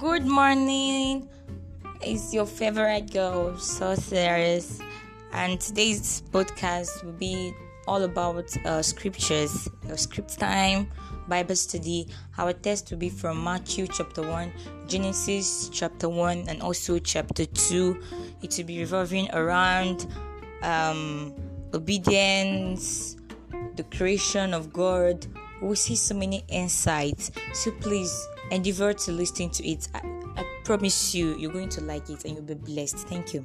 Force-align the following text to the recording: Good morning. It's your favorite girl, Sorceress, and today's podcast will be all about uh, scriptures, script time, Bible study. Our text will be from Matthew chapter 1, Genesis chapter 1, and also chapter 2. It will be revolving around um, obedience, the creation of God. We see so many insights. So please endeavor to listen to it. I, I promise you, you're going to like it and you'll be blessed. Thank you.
Good 0.00 0.24
morning. 0.24 1.28
It's 2.00 2.32
your 2.32 2.46
favorite 2.46 3.12
girl, 3.12 3.58
Sorceress, 3.58 4.80
and 5.34 5.60
today's 5.60 6.22
podcast 6.30 7.04
will 7.04 7.12
be 7.12 7.52
all 7.86 8.04
about 8.04 8.56
uh, 8.64 8.80
scriptures, 8.80 9.68
script 9.96 10.38
time, 10.38 10.88
Bible 11.28 11.54
study. 11.54 12.08
Our 12.38 12.54
text 12.54 12.90
will 12.90 12.96
be 12.96 13.10
from 13.10 13.44
Matthew 13.44 13.86
chapter 13.88 14.22
1, 14.22 14.50
Genesis 14.88 15.68
chapter 15.68 16.08
1, 16.08 16.44
and 16.48 16.62
also 16.62 16.98
chapter 16.98 17.44
2. 17.44 18.00
It 18.40 18.56
will 18.56 18.64
be 18.64 18.78
revolving 18.78 19.28
around 19.34 20.06
um, 20.62 21.34
obedience, 21.74 23.16
the 23.76 23.84
creation 23.84 24.54
of 24.54 24.72
God. 24.72 25.26
We 25.62 25.76
see 25.76 25.96
so 25.96 26.14
many 26.14 26.44
insights. 26.48 27.30
So 27.52 27.70
please 27.72 28.28
endeavor 28.50 28.92
to 28.92 29.12
listen 29.12 29.50
to 29.50 29.68
it. 29.68 29.88
I, 29.94 30.00
I 30.36 30.44
promise 30.64 31.14
you, 31.14 31.36
you're 31.36 31.52
going 31.52 31.68
to 31.70 31.80
like 31.82 32.08
it 32.10 32.24
and 32.24 32.34
you'll 32.34 32.42
be 32.42 32.54
blessed. 32.54 32.98
Thank 33.08 33.34
you. 33.34 33.44